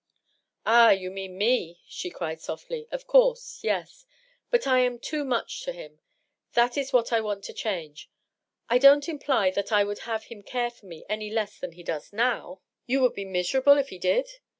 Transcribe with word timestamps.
"Ah, 0.65 0.89
you 0.89 1.11
mean 1.11 1.37
me!" 1.37 1.79
she 1.87 2.09
cried 2.09 2.41
softly." 2.41 2.87
Of 2.91 3.05
course— 3.05 3.59
yes. 3.61 4.07
But 4.49 4.65
I 4.65 4.79
am 4.79 4.97
too 4.97 5.23
much 5.23 5.61
to 5.65 5.73
him. 5.73 5.99
That 6.53 6.75
is 6.75 6.91
what 6.91 7.13
I 7.13 7.21
want 7.21 7.43
to 7.43 7.53
change. 7.53 8.09
I 8.67 8.79
don't 8.79 9.07
imply 9.07 9.51
that 9.51 9.71
I 9.71 9.83
would 9.83 9.99
have 9.99 10.23
him 10.23 10.41
care 10.41 10.71
for 10.71 10.87
me 10.87 11.05
any 11.07 11.29
less 11.29 11.59
than 11.59 11.73
he 11.73 11.83
does 11.83 12.11
now.."" 12.11 12.61
You 12.87 13.01
would 13.01 13.13
be 13.13 13.25
miserable 13.25 13.77
if 13.77 13.89
he 13.89 13.99
did 13.99 14.27